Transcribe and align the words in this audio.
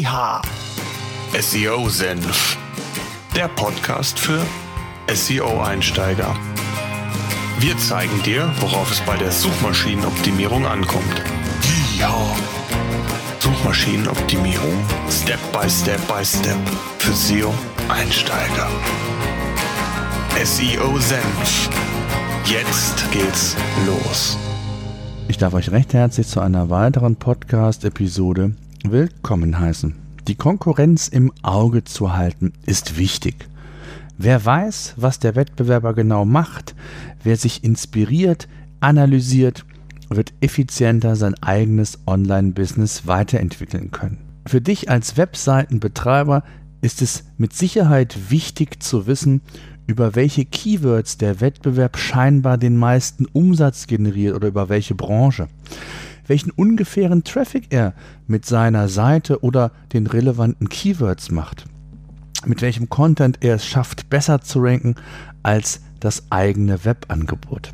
Yeehaw! 0.00 0.40
SEO 1.38 1.90
Senf, 1.90 2.56
der 3.36 3.48
Podcast 3.48 4.18
für 4.18 4.40
SEO-Einsteiger. 5.12 6.34
Wir 7.58 7.76
zeigen 7.76 8.22
dir, 8.22 8.50
worauf 8.60 8.90
es 8.90 9.00
bei 9.02 9.18
der 9.18 9.30
Suchmaschinenoptimierung 9.30 10.64
ankommt. 10.64 11.22
Yeehaw! 11.98 12.34
Suchmaschinenoptimierung 13.40 14.72
Step 15.10 15.38
by 15.52 15.68
Step 15.68 16.00
by 16.08 16.24
Step 16.24 16.56
für 16.96 17.12
SEO-Einsteiger. 17.12 18.68
SEO 20.42 20.98
Senf. 20.98 21.68
Jetzt 22.46 23.12
geht's 23.12 23.54
los. 23.84 24.38
Ich 25.28 25.36
darf 25.36 25.52
euch 25.52 25.70
recht 25.70 25.92
herzlich 25.92 26.26
zu 26.26 26.40
einer 26.40 26.70
weiteren 26.70 27.16
Podcast-Episode 27.16 28.52
willkommen 28.84 29.58
heißen. 29.58 29.94
Die 30.26 30.34
Konkurrenz 30.34 31.08
im 31.08 31.32
Auge 31.42 31.84
zu 31.84 32.16
halten 32.16 32.52
ist 32.66 32.96
wichtig. 32.96 33.34
Wer 34.16 34.44
weiß, 34.44 34.94
was 34.96 35.18
der 35.18 35.34
Wettbewerber 35.36 35.94
genau 35.94 36.24
macht, 36.24 36.74
wer 37.22 37.36
sich 37.36 37.64
inspiriert, 37.64 38.48
analysiert, 38.80 39.64
wird 40.08 40.32
effizienter 40.40 41.16
sein 41.16 41.34
eigenes 41.42 42.00
Online-Business 42.06 43.06
weiterentwickeln 43.06 43.90
können. 43.90 44.18
Für 44.46 44.60
dich 44.60 44.90
als 44.90 45.16
Webseitenbetreiber 45.16 46.42
ist 46.80 47.02
es 47.02 47.24
mit 47.38 47.52
Sicherheit 47.52 48.30
wichtig 48.30 48.82
zu 48.82 49.06
wissen, 49.06 49.42
über 49.86 50.14
welche 50.14 50.44
Keywords 50.44 51.18
der 51.18 51.40
Wettbewerb 51.40 51.98
scheinbar 51.98 52.58
den 52.58 52.76
meisten 52.76 53.26
Umsatz 53.26 53.86
generiert 53.86 54.36
oder 54.36 54.48
über 54.48 54.68
welche 54.68 54.94
Branche, 54.94 55.48
welchen 56.30 56.52
ungefähren 56.52 57.24
Traffic 57.24 57.66
er 57.70 57.92
mit 58.28 58.46
seiner 58.46 58.88
Seite 58.88 59.42
oder 59.42 59.72
den 59.92 60.06
relevanten 60.06 60.68
Keywords 60.68 61.32
macht, 61.32 61.64
mit 62.46 62.62
welchem 62.62 62.88
Content 62.88 63.38
er 63.40 63.56
es 63.56 63.66
schafft, 63.66 64.08
besser 64.10 64.40
zu 64.40 64.60
ranken 64.60 64.94
als 65.42 65.80
das 65.98 66.30
eigene 66.30 66.84
Webangebot. 66.84 67.72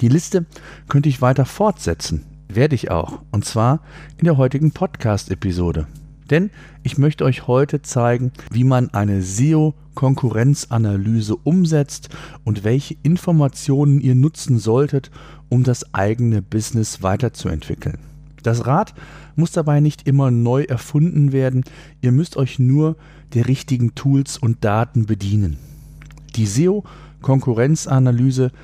Die 0.00 0.06
Liste 0.06 0.46
könnte 0.88 1.08
ich 1.08 1.20
weiter 1.20 1.44
fortsetzen, 1.44 2.24
werde 2.46 2.76
ich 2.76 2.92
auch, 2.92 3.22
und 3.32 3.44
zwar 3.44 3.80
in 4.16 4.26
der 4.26 4.36
heutigen 4.36 4.70
Podcast-Episode. 4.70 5.88
Denn 6.30 6.50
ich 6.82 6.98
möchte 6.98 7.24
euch 7.24 7.46
heute 7.46 7.80
zeigen, 7.82 8.32
wie 8.50 8.64
man 8.64 8.90
eine 8.90 9.22
SEO-Konkurrenzanalyse 9.22 11.36
umsetzt 11.36 12.08
und 12.44 12.64
welche 12.64 12.96
Informationen 13.02 14.00
ihr 14.00 14.14
nutzen 14.14 14.58
solltet, 14.58 15.10
um 15.48 15.62
das 15.62 15.94
eigene 15.94 16.42
Business 16.42 17.02
weiterzuentwickeln. 17.02 17.96
Das 18.42 18.66
Rad 18.66 18.92
muss 19.34 19.52
dabei 19.52 19.80
nicht 19.80 20.06
immer 20.06 20.30
neu 20.30 20.62
erfunden 20.62 21.32
werden, 21.32 21.64
ihr 22.00 22.12
müsst 22.12 22.36
euch 22.36 22.58
nur 22.58 22.96
der 23.34 23.48
richtigen 23.48 23.94
Tools 23.94 24.38
und 24.38 24.64
Daten 24.64 25.04
bedienen. 25.06 25.56
Die 26.36 26.46
SEO-Konkurrenzanalyse 26.46 28.46
ist 28.46 28.54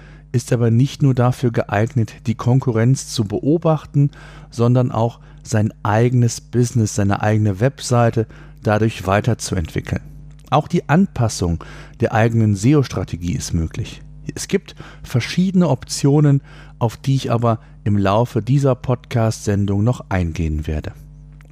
aber 0.52 0.70
nicht 0.70 1.02
nur 1.02 1.14
dafür 1.14 1.50
geeignet, 1.50 2.14
die 2.26 2.34
Konkurrenz 2.34 3.08
zu 3.08 3.24
beobachten, 3.24 4.10
sondern 4.50 4.90
auch 4.90 5.20
sein 5.42 5.72
eigenes 5.82 6.40
Business, 6.40 6.94
seine 6.94 7.22
eigene 7.22 7.60
Webseite 7.60 8.26
dadurch 8.62 9.06
weiterzuentwickeln. 9.06 10.02
Auch 10.50 10.68
die 10.68 10.88
Anpassung 10.88 11.62
der 12.00 12.12
eigenen 12.12 12.54
SEO-Strategie 12.54 13.32
ist 13.32 13.52
möglich. 13.52 14.02
Es 14.34 14.48
gibt 14.48 14.74
verschiedene 15.02 15.68
Optionen, 15.68 16.42
auf 16.78 16.96
die 16.96 17.16
ich 17.16 17.30
aber 17.30 17.58
im 17.84 17.98
Laufe 17.98 18.42
dieser 18.42 18.74
Podcast-Sendung 18.74 19.82
noch 19.82 20.04
eingehen 20.10 20.66
werde. 20.66 20.92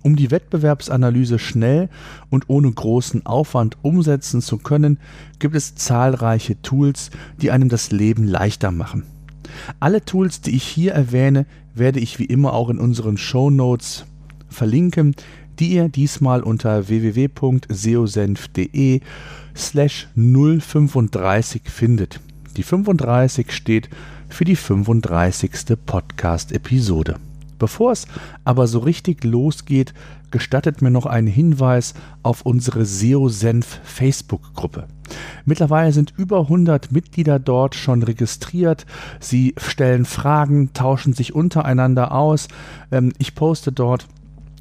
Um 0.03 0.17
die 0.17 0.31
Wettbewerbsanalyse 0.31 1.39
schnell 1.39 1.91
und 2.31 2.49
ohne 2.49 2.73
großen 2.73 3.27
Aufwand 3.27 3.77
umsetzen 3.83 4.41
zu 4.41 4.57
können, 4.59 4.99
gibt 5.39 5.55
es 5.55 5.75
zahlreiche 5.75 6.63
Tools, 6.63 7.11
die 7.41 7.51
einem 7.51 7.69
das 7.69 7.93
Leben 7.93 8.27
leichter 8.27 8.71
machen. 8.71 9.05
Alle 9.79 10.03
Tools, 10.05 10.41
die 10.41 10.57
ich 10.57 10.65
hier 10.65 10.93
erwähne, 10.93 11.45
werde 11.75 12.01
ich 12.01 12.19
wie 12.19 12.25
immer 12.25 12.55
auch 12.55 12.71
in 12.71 12.79
unseren 12.79 13.19
Show 13.19 13.51
Notes 13.51 14.07
verlinken, 14.49 15.15
die 15.59 15.75
ihr 15.75 15.89
diesmal 15.89 16.43
unter 16.43 16.89
www.seosenf.de 16.89 19.01
slash 19.55 20.09
035 20.15 21.63
findet. 21.67 22.21
Die 22.57 22.63
35 22.63 23.53
steht 23.53 23.91
für 24.29 24.45
die 24.45 24.57
35. 24.57 25.51
Podcast-Episode. 25.85 27.17
Bevor 27.61 27.93
es 27.93 28.07
aber 28.43 28.67
so 28.67 28.81
richtig 28.81 29.23
losgeht, 29.23 29.93
gestattet 30.31 30.83
mir 30.83 30.91
noch 30.91 31.07
ein 31.07 31.27
Hinweis 31.27 31.95
auf 32.23 32.43
unsere 32.43 32.87
SEO-Senf 32.87 33.81
Facebook-Gruppe. 33.85 34.87
Mittlerweile 35.45 35.93
sind 35.93 36.15
über 36.17 36.41
100 36.41 36.91
Mitglieder 36.91 37.39
dort 37.39 37.75
schon 37.75 38.03
registriert. 38.03 38.87
Sie 39.21 39.55
stellen 39.59 40.07
Fragen, 40.07 40.73
tauschen 40.73 41.13
sich 41.13 41.35
untereinander 41.35 42.13
aus. 42.13 42.49
Ähm, 42.91 43.13
ich 43.19 43.35
poste 43.35 43.73
dort 43.73 44.07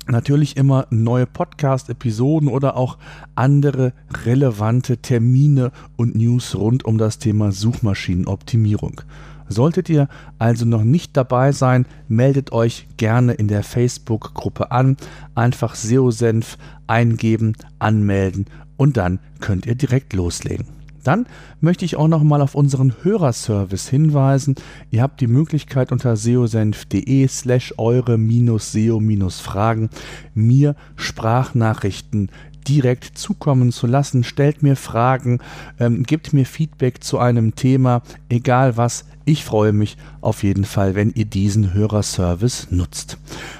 natürlich 0.08 0.58
immer 0.58 0.88
neue 0.90 1.26
Podcast-Episoden 1.26 2.50
oder 2.50 2.76
auch 2.76 2.98
andere 3.36 3.94
relevante 4.26 4.98
Termine 4.98 5.72
und 5.96 6.16
News 6.16 6.56
rund 6.56 6.84
um 6.84 6.98
das 6.98 7.20
Thema 7.20 7.54
Suchmaschinenoptimierung. 7.54 9.02
Solltet 9.50 9.90
ihr 9.90 10.08
also 10.38 10.66
noch 10.66 10.84
nicht 10.84 11.18
dabei 11.18 11.52
sein, 11.52 11.86
meldet 12.08 12.52
euch 12.52 12.88
gerne 12.98 13.34
in 13.34 13.48
der 13.48 13.64
Facebook-Gruppe 13.64 14.72
an. 14.72 14.98
Einfach 15.36 15.76
SEO-Senf 15.76 16.58
eingeben, 16.88 17.54
anmelden 17.80 18.46
und 18.78 18.98
dann 18.98 19.20
könnt 19.42 19.66
ihr 19.66 19.76
direkt 19.76 20.14
loslegen. 20.14 20.80
Dann 21.04 21.26
möchte 21.62 21.86
ich 21.86 21.96
auch 21.96 22.08
noch 22.08 22.24
mal 22.24 22.42
auf 22.42 22.56
unseren 22.56 22.94
Hörerservice 23.04 23.90
hinweisen. 23.90 24.56
Ihr 24.92 25.02
habt 25.02 25.22
die 25.22 25.28
Möglichkeit 25.28 25.92
unter 25.92 26.16
seosenf.de 26.16 27.28
slash 27.28 27.74
eure-seo-fragen 27.78 29.90
mir 30.34 30.76
Sprachnachrichten 30.96 32.30
direkt 32.68 33.18
zukommen 33.18 33.72
zu 33.72 33.88
lassen. 33.88 34.24
Stellt 34.24 34.62
mir 34.62 34.76
Fragen, 34.76 35.40
ähm, 35.80 36.04
gebt 36.04 36.34
mir 36.34 36.46
Feedback 36.46 37.04
zu 37.04 37.18
einem 37.18 37.56
Thema, 37.56 38.04
egal 38.30 38.78
was. 38.78 39.06
Ich 39.30 39.44
freue 39.44 39.74
mich 39.74 39.96
auf 40.22 40.42
jeden 40.42 40.66
Fall, 40.66 40.96
wenn 40.96 41.12
ihr 41.12 41.26
diesen 41.26 41.76
Hörerservice 41.76 42.72
nutzt. 42.72 43.20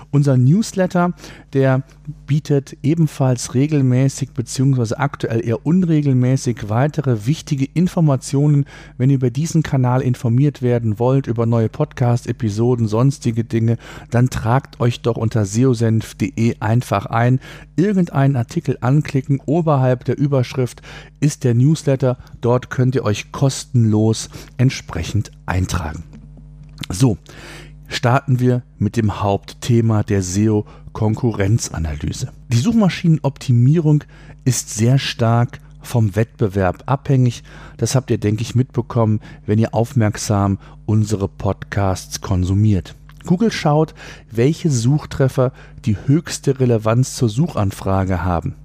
Unser 0.10 0.36
Newsletter, 0.38 1.14
der 1.54 1.84
bietet 2.26 2.76
ebenfalls 2.82 3.54
regelmäßig 3.54 4.32
bzw. 4.32 4.96
aktuell 4.96 5.46
eher 5.46 5.68
unregelmäßig 5.68 6.70
weitere 6.70 7.28
wichtige 7.28 7.66
Informationen. 7.66 8.66
Wenn 8.98 9.12
ihr 9.12 9.18
über 9.18 9.30
diesen 9.30 9.62
Kanal 9.62 10.02
informiert 10.02 10.64
werden 10.64 10.98
wollt, 10.98 11.28
über 11.28 11.46
neue 11.46 11.70
Podcast-Episoden, 11.70 12.88
sonstige 12.88 13.44
Dinge, 13.44 13.78
dann 14.10 14.32
tragt 14.32 14.80
euch 14.80 15.02
doch 15.02 15.18
unter 15.18 15.46
seosenf.de 15.46 16.56
einfach 16.60 17.06
ein, 17.06 17.40
irgendeinen 17.76 18.36
Artikel 18.36 18.80
anklicken, 18.82 19.40
oberhalb 19.46 20.06
der 20.06 20.18
Überschrift 20.18 20.82
ist 21.20 21.44
der 21.44 21.54
Newsletter, 21.54 22.18
dort 22.42 22.72
könnt 22.72 22.96
ihr 22.96 23.04
euch 23.04 23.32
kostenlos 23.32 24.30
entsprechend 24.58 25.32
eintragen. 25.50 26.04
So, 26.90 27.18
starten 27.88 28.40
wir 28.40 28.64
mit 28.78 28.96
dem 28.96 29.22
Hauptthema 29.22 30.04
der 30.04 30.22
SEO-Konkurrenzanalyse. 30.22 32.32
Die 32.48 32.58
Suchmaschinenoptimierung 32.58 34.06
ist 34.46 34.74
sehr 34.74 34.98
stark 34.98 35.60
vom 35.82 36.16
Wettbewerb 36.16 36.84
abhängig. 36.86 37.44
Das 37.78 37.96
habt 37.96 38.12
ihr, 38.12 38.18
denke 38.18 38.42
ich, 38.42 38.56
mitbekommen, 38.56 39.22
wenn 39.46 39.60
ihr 39.60 39.74
aufmerksam 39.74 40.60
unsere 40.86 41.28
Podcasts 41.28 42.22
konsumiert. 42.22 42.96
Google 43.26 43.52
schaut, 43.52 43.94
welche 44.32 44.70
Suchtreffer 44.70 45.52
die 45.86 45.98
höchste 46.06 46.60
Relevanz 46.60 47.16
zur 47.16 47.30
Suchanfrage 47.30 48.24
haben. 48.24 48.56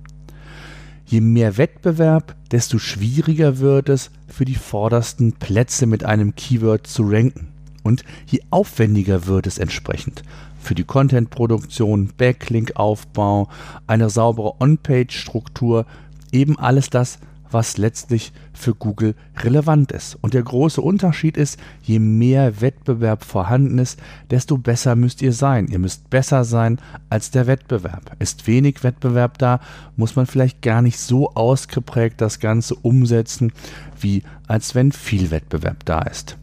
Je 1.15 1.21
mehr 1.21 1.59
Wettbewerb, 1.59 2.35
desto 2.51 2.81
schwieriger 2.81 3.61
wird 3.61 3.89
es, 3.89 4.11
für 4.27 4.45
die 4.45 4.57
vordersten 4.57 5.33
Plätze 5.33 5.87
mit 5.87 6.05
einem 6.05 6.35
Keyword 6.35 6.89
zu 6.89 7.05
ranken 7.05 7.53
und 7.85 8.03
je 8.27 8.41
aufwendiger 8.51 9.29
wird 9.29 9.47
es 9.47 9.59
entsprechend. 9.59 10.25
Für 10.59 10.75
die 10.75 10.83
Contentproduktion, 10.83 12.11
Backlink-Aufbau, 12.17 13.49
eine 13.87 14.11
saubere 14.11 14.61
On-Page-Struktur, 14.61 15.87
eben 16.33 16.59
alles 16.59 16.91
das, 16.91 17.21
was 17.55 17.79
letztlich 17.79 18.33
für 18.53 18.75
Google 18.75 19.15
relevant 19.39 19.93
ist. 19.93 20.19
Und 20.21 20.35
der 20.35 20.43
große 20.43 20.83
Unterschied 20.83 21.37
ist, 21.37 21.59
je 21.83 21.99
mehr 21.99 22.61
Wettbewerb 22.61 23.25
vorhanden 23.25 23.79
ist, 23.79 23.99
desto 24.31 24.59
besser 24.59 24.97
müsst 24.97 25.23
ihr 25.23 25.33
sein. 25.33 25.69
Ihr 25.69 25.79
müsst 25.79 26.11
besser 26.11 26.45
sein 26.45 26.81
als 27.09 27.31
der 27.31 27.47
Wettbewerb. 27.47 28.17
Ist 28.19 28.47
wenig 28.47 28.83
Wettbewerb 28.83 29.39
da, 29.39 29.61
muss 29.97 30.17
man 30.17 30.27
vielleicht 30.27 30.61
gar 30.61 30.83
nicht 30.83 30.99
so 30.99 31.31
ausgeprägt 31.35 32.21
das 32.21 32.41
Ganze 32.41 32.75
umsetzen, 32.75 33.53
wie 33.99 34.23
als 34.47 34.75
wenn 34.75 34.93
viel 34.93 35.31
Wettbewerb 35.31 35.85
da 35.87 36.03
ist. 36.03 36.37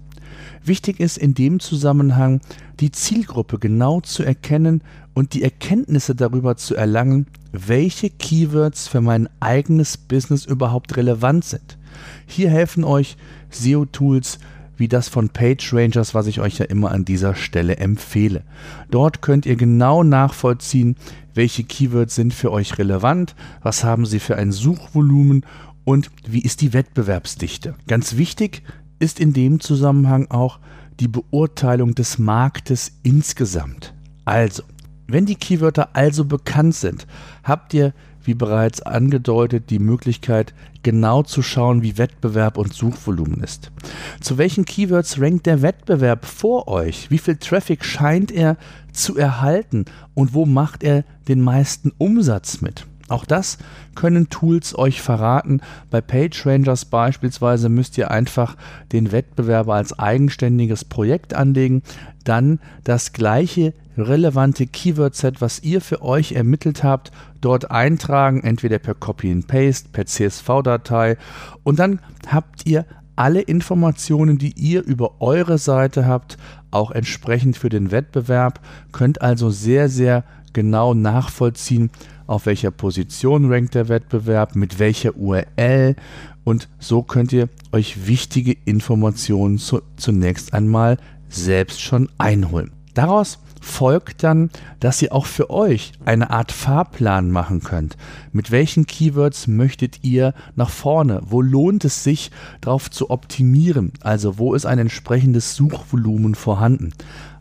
Wichtig 0.63 0.99
ist 0.99 1.17
in 1.17 1.33
dem 1.33 1.59
Zusammenhang, 1.59 2.39
die 2.79 2.91
Zielgruppe 2.91 3.59
genau 3.59 4.01
zu 4.01 4.23
erkennen 4.23 4.81
und 5.13 5.33
die 5.33 5.43
Erkenntnisse 5.43 6.15
darüber 6.15 6.57
zu 6.57 6.75
erlangen, 6.75 7.27
welche 7.51 8.09
Keywords 8.09 8.87
für 8.87 9.01
mein 9.01 9.29
eigenes 9.39 9.97
Business 9.97 10.45
überhaupt 10.45 10.95
relevant 10.97 11.45
sind. 11.45 11.77
Hier 12.25 12.49
helfen 12.49 12.83
euch 12.83 13.17
SEO-Tools 13.49 14.39
wie 14.77 14.87
das 14.87 15.09
von 15.09 15.29
PageRangers, 15.29 16.15
was 16.15 16.25
ich 16.25 16.39
euch 16.41 16.57
ja 16.57 16.65
immer 16.65 16.91
an 16.91 17.05
dieser 17.05 17.35
Stelle 17.35 17.77
empfehle. 17.77 18.43
Dort 18.89 19.21
könnt 19.21 19.45
ihr 19.45 19.55
genau 19.55 20.01
nachvollziehen, 20.01 20.95
welche 21.35 21.63
Keywords 21.63 22.15
sind 22.15 22.33
für 22.33 22.51
euch 22.51 22.79
relevant, 22.79 23.35
was 23.61 23.83
haben 23.83 24.07
sie 24.07 24.19
für 24.19 24.37
ein 24.37 24.51
Suchvolumen 24.51 25.45
und 25.83 26.09
wie 26.25 26.41
ist 26.41 26.61
die 26.61 26.73
Wettbewerbsdichte. 26.73 27.75
Ganz 27.87 28.17
wichtig 28.17 28.63
ist 28.97 29.19
in 29.19 29.33
dem 29.33 29.59
Zusammenhang 29.59 30.31
auch 30.31 30.59
die 30.99 31.07
Beurteilung 31.07 31.93
des 31.93 32.17
Marktes 32.17 32.91
insgesamt. 33.03 33.93
Also, 34.25 34.63
wenn 35.11 35.25
die 35.25 35.35
Keywörter 35.35 35.89
also 35.93 36.25
bekannt 36.25 36.75
sind, 36.75 37.07
habt 37.43 37.73
ihr, 37.73 37.93
wie 38.23 38.33
bereits 38.33 38.81
angedeutet, 38.81 39.69
die 39.69 39.79
Möglichkeit, 39.79 40.53
genau 40.83 41.23
zu 41.23 41.41
schauen, 41.41 41.81
wie 41.81 41.97
Wettbewerb 41.97 42.57
und 42.57 42.73
Suchvolumen 42.73 43.43
ist. 43.43 43.71
Zu 44.19 44.37
welchen 44.37 44.65
Keywords 44.65 45.19
rankt 45.19 45.45
der 45.45 45.61
Wettbewerb 45.61 46.25
vor 46.25 46.67
euch? 46.67 47.09
Wie 47.09 47.17
viel 47.17 47.37
Traffic 47.37 47.83
scheint 47.83 48.31
er 48.31 48.57
zu 48.91 49.17
erhalten? 49.17 49.85
Und 50.13 50.33
wo 50.33 50.45
macht 50.45 50.83
er 50.83 51.03
den 51.27 51.41
meisten 51.41 51.91
Umsatz 51.97 52.61
mit? 52.61 52.85
Auch 53.11 53.25
das 53.25 53.57
können 53.93 54.29
Tools 54.29 54.77
euch 54.77 55.01
verraten. 55.01 55.59
Bei 55.89 55.99
PageRangers 55.99 56.85
beispielsweise 56.85 57.67
müsst 57.67 57.97
ihr 57.97 58.09
einfach 58.09 58.55
den 58.93 59.11
Wettbewerber 59.11 59.75
als 59.75 59.99
eigenständiges 59.99 60.85
Projekt 60.85 61.33
anlegen, 61.33 61.83
dann 62.23 62.59
das 62.85 63.11
gleiche 63.11 63.73
relevante 63.97 64.67
Keyword-Set, 64.67 65.41
was 65.41 65.63
ihr 65.63 65.81
für 65.81 66.01
euch 66.01 66.33
ermittelt 66.33 66.83
habt, 66.83 67.11
dort 67.41 67.71
eintragen, 67.71 68.43
entweder 68.43 68.79
per 68.79 68.95
Copy 68.95 69.31
and 69.31 69.47
Paste, 69.47 69.89
per 69.91 70.05
CSV-Datei 70.05 71.17
und 71.63 71.79
dann 71.79 71.99
habt 72.27 72.65
ihr 72.65 72.85
alle 73.15 73.41
Informationen, 73.41 74.37
die 74.37 74.53
ihr 74.57 74.83
über 74.83 75.21
eure 75.21 75.57
Seite 75.57 76.07
habt, 76.07 76.37
auch 76.71 76.91
entsprechend 76.91 77.57
für 77.57 77.69
den 77.69 77.91
Wettbewerb, 77.91 78.61
könnt 78.91 79.21
also 79.21 79.49
sehr, 79.49 79.89
sehr 79.89 80.23
genau 80.53 80.93
nachvollziehen, 80.93 81.91
auf 82.27 82.45
welcher 82.45 82.71
Position 82.71 83.51
rankt 83.51 83.75
der 83.75 83.89
Wettbewerb, 83.89 84.55
mit 84.55 84.79
welcher 84.79 85.15
URL 85.17 85.95
und 86.43 86.69
so 86.79 87.03
könnt 87.03 87.33
ihr 87.33 87.49
euch 87.71 88.07
wichtige 88.07 88.55
Informationen 88.65 89.57
zu, 89.57 89.81
zunächst 89.97 90.53
einmal 90.53 90.97
selbst 91.29 91.81
schon 91.81 92.09
einholen. 92.17 92.71
Daraus 92.93 93.39
folgt 93.61 94.23
dann, 94.23 94.49
dass 94.79 95.01
ihr 95.01 95.13
auch 95.13 95.25
für 95.25 95.49
euch 95.49 95.93
eine 96.03 96.31
Art 96.31 96.51
Fahrplan 96.51 97.31
machen 97.31 97.61
könnt. 97.61 97.95
Mit 98.31 98.51
welchen 98.51 98.87
Keywords 98.87 99.47
möchtet 99.47 100.03
ihr 100.03 100.33
nach 100.55 100.69
vorne? 100.69 101.21
Wo 101.23 101.41
lohnt 101.41 101.85
es 101.85 102.03
sich, 102.03 102.31
darauf 102.59 102.89
zu 102.89 103.09
optimieren? 103.09 103.93
Also 104.01 104.39
wo 104.39 104.53
ist 104.53 104.65
ein 104.65 104.79
entsprechendes 104.79 105.55
Suchvolumen 105.55 106.35
vorhanden? 106.35 106.93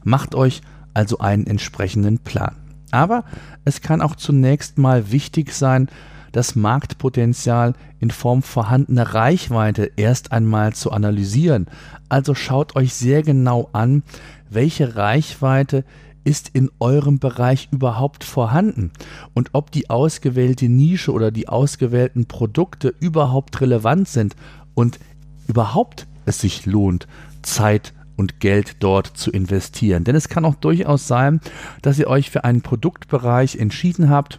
Macht 0.04 0.34
euch 0.34 0.60
also 0.94 1.18
einen 1.18 1.46
entsprechenden 1.46 2.18
Plan. 2.18 2.56
Aber 2.90 3.24
es 3.64 3.80
kann 3.80 4.02
auch 4.02 4.16
zunächst 4.16 4.78
mal 4.78 5.12
wichtig 5.12 5.52
sein, 5.52 5.88
das 6.32 6.54
Marktpotenzial 6.54 7.74
in 7.98 8.10
Form 8.10 8.42
vorhandener 8.42 9.14
Reichweite 9.14 9.90
erst 9.96 10.32
einmal 10.32 10.72
zu 10.74 10.92
analysieren. 10.92 11.66
Also 12.08 12.34
schaut 12.34 12.76
euch 12.76 12.94
sehr 12.94 13.22
genau 13.22 13.68
an, 13.72 14.02
welche 14.50 14.96
Reichweite 14.96 15.84
ist 16.24 16.50
in 16.52 16.70
eurem 16.80 17.18
Bereich 17.18 17.68
überhaupt 17.70 18.24
vorhanden 18.24 18.92
und 19.32 19.50
ob 19.52 19.70
die 19.70 19.88
ausgewählte 19.88 20.68
Nische 20.68 21.12
oder 21.12 21.30
die 21.30 21.48
ausgewählten 21.48 22.26
Produkte 22.26 22.94
überhaupt 23.00 23.60
relevant 23.60 24.08
sind 24.08 24.36
und 24.74 24.98
überhaupt 25.46 26.06
es 26.26 26.40
sich 26.40 26.66
lohnt, 26.66 27.06
Zeit 27.42 27.94
und 28.16 28.38
Geld 28.38 28.76
dort 28.80 29.06
zu 29.06 29.30
investieren. 29.30 30.04
Denn 30.04 30.14
es 30.14 30.28
kann 30.28 30.44
auch 30.44 30.56
durchaus 30.56 31.08
sein, 31.08 31.40
dass 31.80 31.98
ihr 31.98 32.06
euch 32.06 32.30
für 32.30 32.44
einen 32.44 32.60
Produktbereich 32.60 33.56
entschieden 33.56 34.10
habt, 34.10 34.38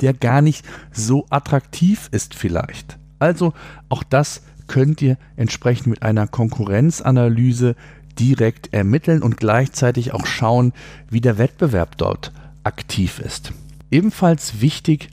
der 0.00 0.14
gar 0.14 0.40
nicht 0.40 0.64
so 0.92 1.26
attraktiv 1.28 2.08
ist 2.10 2.34
vielleicht. 2.34 2.98
Also 3.18 3.52
auch 3.90 4.02
das 4.02 4.42
könnt 4.66 5.02
ihr 5.02 5.18
entsprechend 5.36 5.88
mit 5.88 6.02
einer 6.02 6.26
Konkurrenzanalyse 6.26 7.76
direkt 8.18 8.72
ermitteln 8.72 9.22
und 9.22 9.36
gleichzeitig 9.36 10.12
auch 10.12 10.26
schauen, 10.26 10.72
wie 11.10 11.20
der 11.20 11.38
Wettbewerb 11.38 11.96
dort 11.98 12.32
aktiv 12.64 13.18
ist. 13.18 13.52
Ebenfalls 13.90 14.60
wichtig 14.60 15.08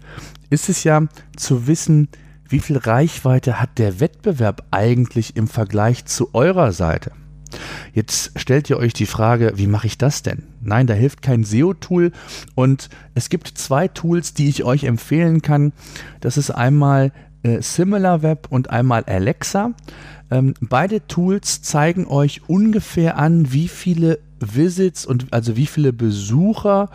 ist 0.50 0.69
es 0.69 0.84
ja 0.84 1.07
zu 1.36 1.68
wissen, 1.68 2.07
wie 2.48 2.60
viel 2.60 2.78
Reichweite 2.78 3.60
hat 3.60 3.78
der 3.78 4.00
Wettbewerb 4.00 4.66
eigentlich 4.72 5.36
im 5.36 5.48
Vergleich 5.48 6.06
zu 6.06 6.34
eurer 6.34 6.72
Seite. 6.72 7.12
Jetzt 7.94 8.40
stellt 8.40 8.69
ihr 8.69 8.78
euch 8.78 8.94
die 8.94 9.06
Frage, 9.06 9.54
wie 9.56 9.68
mache 9.68 9.88
ich 9.88 9.98
das 9.98 10.22
denn? 10.22 10.44
Nein, 10.62 10.88
da 10.88 10.94
hilft 10.94 11.22
kein 11.22 11.44
SEO-Tool 11.44 12.12
und 12.56 12.90
es 13.16 13.30
gibt 13.30 13.48
zwei 13.48 13.88
Tools, 13.88 14.34
die 14.34 14.50
ich 14.50 14.63
euch 14.63 14.84
empfehlen 14.84 15.42
kann. 15.42 15.74
Das 16.22 16.38
ist 16.38 16.51
einmal 16.51 17.12
äh, 17.44 17.62
SimilarWeb 17.62 18.48
und 18.50 18.69
einmal 18.69 19.04
Alexa. 19.06 19.74
Ähm, 20.31 20.53
beide 20.61 21.05
Tools 21.07 21.61
zeigen 21.61 22.07
euch 22.07 22.41
ungefähr 22.47 23.17
an, 23.17 23.51
wie 23.51 23.67
viele 23.67 24.19
Visits 24.39 25.05
und 25.05 25.27
also 25.31 25.55
wie 25.55 25.65
viele 25.65 25.93
Besucher 25.93 26.89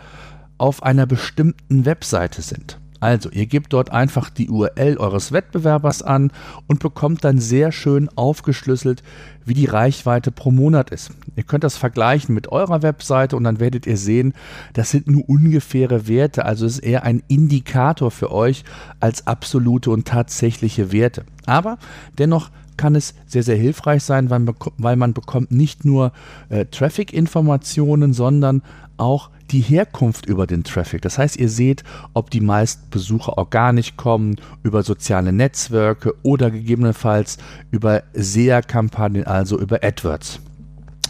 auf 0.57 0.83
einer 0.83 1.05
bestimmten 1.05 1.85
Webseite 1.85 2.41
sind. 2.41 2.79
Also, 3.01 3.29
ihr 3.29 3.45
gebt 3.45 3.71
dort 3.73 3.91
einfach 3.91 4.29
die 4.31 4.49
URL 4.49 4.97
eures 4.97 5.31
Wettbewerbers 5.31 6.01
an 6.01 6.31
und 6.65 6.79
bekommt 6.79 7.23
dann 7.23 7.39
sehr 7.39 7.71
schön 7.71 8.09
aufgeschlüsselt, 8.15 9.03
wie 9.45 9.53
die 9.53 9.65
Reichweite 9.65 10.31
pro 10.31 10.49
Monat 10.49 10.89
ist. 10.89 11.11
Ihr 11.35 11.43
könnt 11.43 11.63
das 11.63 11.77
vergleichen 11.77 12.33
mit 12.33 12.47
eurer 12.51 12.81
Webseite 12.81 13.35
und 13.35 13.43
dann 13.43 13.59
werdet 13.59 13.85
ihr 13.85 13.97
sehen, 13.97 14.33
das 14.73 14.89
sind 14.89 15.07
nur 15.07 15.27
ungefähre 15.29 16.07
Werte. 16.07 16.45
Also 16.45 16.65
es 16.65 16.79
ist 16.79 16.83
eher 16.83 17.03
ein 17.03 17.21
Indikator 17.27 18.09
für 18.09 18.31
euch 18.31 18.63
als 18.99 19.27
absolute 19.27 19.91
und 19.91 20.07
tatsächliche 20.07 20.91
Werte. 20.91 21.25
Aber 21.45 21.77
dennoch 22.17 22.49
kann 22.77 22.95
es 22.95 23.13
sehr, 23.25 23.43
sehr 23.43 23.55
hilfreich 23.55 24.03
sein, 24.03 24.29
weil, 24.29 24.45
weil 24.77 24.95
man 24.95 25.13
bekommt 25.13 25.51
nicht 25.51 25.85
nur 25.85 26.11
äh, 26.49 26.65
Traffic-Informationen, 26.65 28.13
sondern 28.13 28.61
auch 28.97 29.29
die 29.51 29.61
Herkunft 29.61 30.25
über 30.25 30.47
den 30.47 30.63
Traffic. 30.63 31.01
Das 31.01 31.17
heißt, 31.17 31.37
ihr 31.37 31.49
seht, 31.49 31.83
ob 32.13 32.31
die 32.31 32.41
meisten 32.41 32.89
Besucher 32.89 33.37
organisch 33.37 33.95
kommen, 33.95 34.37
über 34.63 34.83
soziale 34.83 35.31
Netzwerke 35.31 36.15
oder 36.23 36.49
gegebenenfalls 36.49 37.37
über 37.71 38.03
SEA-Kampagnen, 38.13 39.25
also 39.25 39.59
über 39.59 39.83
AdWords. 39.83 40.39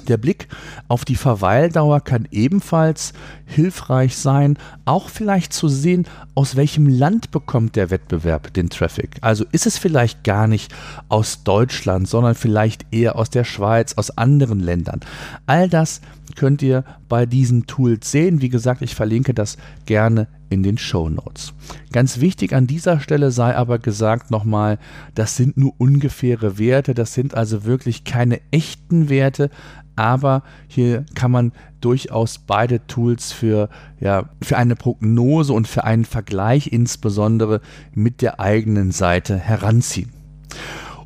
Der 0.08 0.18
Blick 0.18 0.48
auf 0.88 1.04
die 1.04 1.16
Verweildauer 1.16 2.02
kann 2.02 2.28
ebenfalls 2.30 3.14
hilfreich 3.46 4.18
sein, 4.18 4.58
auch 4.86 5.10
vielleicht 5.10 5.54
zu 5.54 5.68
sehen, 5.68 6.06
aus 6.34 6.56
welchem 6.56 6.88
Land 6.88 7.32
bekommt 7.32 7.76
der 7.76 7.92
Wettbewerb 7.92 8.54
den 8.54 8.70
Traffic. 8.70 9.18
Also 9.22 9.46
ist 9.52 9.66
es 9.66 9.78
vielleicht 9.78 10.24
gar 10.24 10.48
nicht 10.48 10.74
aus 11.10 11.44
Deutschland, 11.44 12.08
sondern 12.08 12.36
vielleicht 12.36 12.86
eher 12.92 13.16
aus 13.18 13.30
der 13.30 13.44
Schweiz, 13.44 13.94
aus 13.94 14.18
anderen 14.18 14.60
Ländern. 14.60 15.02
All 15.46 15.70
das 15.70 16.02
könnt 16.36 16.62
ihr 16.62 16.84
bei 17.08 17.26
diesen 17.26 17.68
Tools 17.68 18.12
sehen. 18.12 18.42
Wie 18.42 18.50
gesagt, 18.50 18.82
ich 18.82 18.96
verlinke 18.96 19.34
das 19.34 19.58
gerne 19.86 20.28
in 20.50 20.64
den 20.64 20.78
Show 20.78 21.10
Notes. 21.10 21.54
Ganz 21.92 22.20
wichtig 22.20 22.54
an 22.54 22.68
dieser 22.68 23.00
Stelle 23.00 23.32
sei 23.32 23.56
aber 23.56 23.80
gesagt 23.80 24.32
nochmal, 24.32 24.78
das 25.14 25.36
sind 25.36 25.58
nur 25.58 25.74
ungefähre 25.78 26.58
Werte, 26.60 26.94
das 26.94 27.14
sind 27.14 27.36
also 27.36 27.66
wirklich 27.66 28.04
keine 28.04 28.40
echten 28.52 29.10
Werte, 29.10 29.50
aber 29.96 30.44
hier 30.68 31.06
kann 31.16 31.32
man 31.32 31.52
durchaus 31.86 32.40
beide 32.40 32.86
Tools 32.88 33.32
für, 33.32 33.70
ja, 34.00 34.30
für 34.42 34.58
eine 34.58 34.76
Prognose 34.76 35.54
und 35.54 35.68
für 35.68 35.84
einen 35.84 36.06
Vergleich 36.06 36.68
insbesondere 36.72 37.62
mit 37.94 38.24
der 38.24 38.40
eigenen 38.40 38.92
Seite 38.92 39.38
heranziehen. 39.38 40.12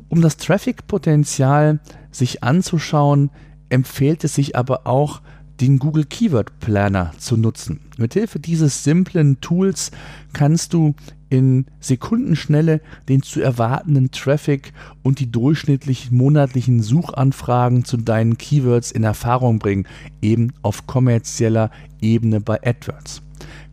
Um 0.08 0.22
das 0.22 0.38
Traffic-Potenzial 0.38 1.80
sich 2.10 2.42
anzuschauen, 2.42 3.30
empfiehlt 3.68 4.24
es 4.24 4.34
sich 4.34 4.56
aber 4.56 4.86
auch, 4.86 5.20
den 5.60 5.78
Google 5.78 6.06
Keyword 6.06 6.58
Planner 6.58 7.12
zu 7.18 7.36
nutzen. 7.36 7.80
Mithilfe 7.98 8.40
dieses 8.40 8.82
simplen 8.82 9.42
Tools 9.42 9.90
kannst 10.32 10.72
du 10.72 10.94
in 11.30 11.66
Sekundenschnelle 11.80 12.80
den 13.08 13.22
zu 13.22 13.40
erwartenden 13.40 14.10
Traffic 14.10 14.72
und 15.02 15.20
die 15.20 15.30
durchschnittlichen 15.30 16.16
monatlichen 16.16 16.82
Suchanfragen 16.82 17.84
zu 17.84 17.96
deinen 17.96 18.36
Keywords 18.36 18.90
in 18.90 19.04
Erfahrung 19.04 19.58
bringen, 19.58 19.86
eben 20.20 20.52
auf 20.60 20.86
kommerzieller 20.86 21.70
Ebene 22.02 22.40
bei 22.40 22.60
AdWords. 22.62 23.22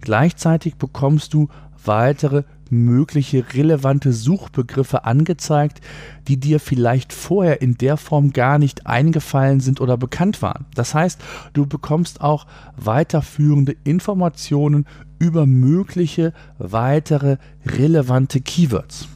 Gleichzeitig 0.01 0.75
bekommst 0.75 1.33
du 1.33 1.49
weitere 1.87 2.43
mögliche 2.69 3.45
relevante 3.53 4.13
Suchbegriffe 4.13 5.05
angezeigt, 5.05 5.81
die 6.27 6.39
dir 6.39 6.59
vielleicht 6.59 7.13
vorher 7.13 7.61
in 7.61 7.77
der 7.77 7.97
Form 7.97 8.33
gar 8.33 8.59
nicht 8.59 8.87
eingefallen 8.87 9.59
sind 9.59 9.81
oder 9.81 9.97
bekannt 9.97 10.41
waren. 10.41 10.65
Das 10.75 10.93
heißt, 10.93 11.19
du 11.53 11.65
bekommst 11.65 12.21
auch 12.21 12.45
weiterführende 12.75 13.75
Informationen 13.83 14.85
über 15.19 15.45
mögliche 15.45 16.33
weitere 16.57 17.37
relevante 17.65 18.41
Keywords. 18.41 19.07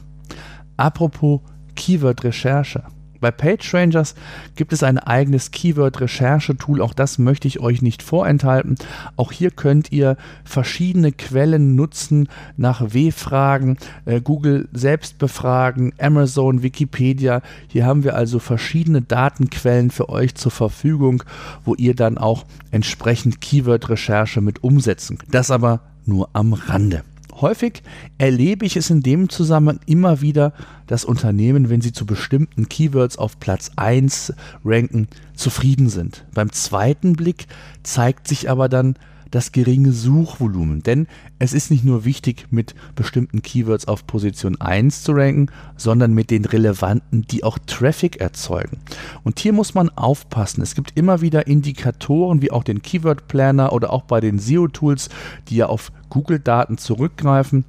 Apropos 0.76 1.40
Keyword-Recherche. 1.76 2.84
Bei 3.22 3.30
PageRangers 3.30 4.16
gibt 4.56 4.72
es 4.72 4.82
ein 4.82 4.98
eigenes 4.98 5.52
Keyword-Recherche-Tool, 5.52 6.82
auch 6.82 6.92
das 6.92 7.18
möchte 7.18 7.46
ich 7.46 7.60
euch 7.60 7.80
nicht 7.80 8.02
vorenthalten. 8.02 8.74
Auch 9.14 9.30
hier 9.30 9.52
könnt 9.52 9.92
ihr 9.92 10.16
verschiedene 10.44 11.12
Quellen 11.12 11.76
nutzen, 11.76 12.28
nach 12.56 12.92
W-Fragen, 12.92 13.78
äh, 14.06 14.20
Google 14.20 14.68
selbst 14.72 15.18
befragen, 15.18 15.94
Amazon, 16.00 16.64
Wikipedia. 16.64 17.42
Hier 17.68 17.86
haben 17.86 18.02
wir 18.02 18.16
also 18.16 18.40
verschiedene 18.40 19.02
Datenquellen 19.02 19.92
für 19.92 20.08
euch 20.08 20.34
zur 20.34 20.50
Verfügung, 20.50 21.22
wo 21.64 21.76
ihr 21.76 21.94
dann 21.94 22.18
auch 22.18 22.44
entsprechend 22.72 23.40
Keyword-Recherche 23.40 24.40
mit 24.40 24.64
umsetzen. 24.64 25.18
Das 25.30 25.52
aber 25.52 25.80
nur 26.06 26.28
am 26.32 26.54
Rande. 26.54 27.04
Häufig 27.40 27.82
erlebe 28.18 28.66
ich 28.66 28.76
es 28.76 28.90
in 28.90 29.02
dem 29.02 29.28
Zusammenhang 29.28 29.80
immer 29.86 30.20
wieder, 30.20 30.52
dass 30.86 31.04
Unternehmen, 31.04 31.70
wenn 31.70 31.80
sie 31.80 31.92
zu 31.92 32.04
bestimmten 32.04 32.68
Keywords 32.68 33.16
auf 33.16 33.40
Platz 33.40 33.70
1 33.76 34.34
ranken, 34.64 35.08
zufrieden 35.34 35.88
sind. 35.88 36.26
Beim 36.34 36.52
zweiten 36.52 37.14
Blick 37.14 37.46
zeigt 37.82 38.28
sich 38.28 38.50
aber 38.50 38.68
dann, 38.68 38.96
das 39.32 39.50
geringe 39.50 39.92
Suchvolumen. 39.92 40.84
Denn 40.84 41.08
es 41.40 41.52
ist 41.52 41.72
nicht 41.72 41.84
nur 41.84 42.04
wichtig, 42.04 42.46
mit 42.50 42.76
bestimmten 42.94 43.42
Keywords 43.42 43.88
auf 43.88 44.06
Position 44.06 44.60
1 44.60 45.02
zu 45.02 45.12
ranken, 45.12 45.50
sondern 45.76 46.14
mit 46.14 46.30
den 46.30 46.44
relevanten, 46.44 47.22
die 47.22 47.42
auch 47.42 47.58
Traffic 47.66 48.20
erzeugen. 48.20 48.78
Und 49.24 49.40
hier 49.40 49.52
muss 49.52 49.74
man 49.74 49.88
aufpassen. 49.90 50.62
Es 50.62 50.76
gibt 50.76 50.96
immer 50.96 51.20
wieder 51.20 51.48
Indikatoren, 51.48 52.42
wie 52.42 52.52
auch 52.52 52.62
den 52.62 52.82
Keyword 52.82 53.26
Planner 53.26 53.72
oder 53.72 53.92
auch 53.92 54.02
bei 54.02 54.20
den 54.20 54.38
SEO-Tools, 54.38 55.08
die 55.48 55.56
ja 55.56 55.66
auf 55.66 55.90
Google-Daten 56.10 56.78
zurückgreifen 56.78 57.64